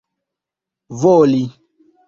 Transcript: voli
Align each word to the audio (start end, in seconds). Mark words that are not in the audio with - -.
voli 0.99 1.43